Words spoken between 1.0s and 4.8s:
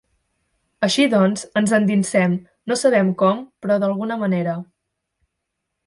doncs, ens endinsem, no sabem com, però d'alguna manera.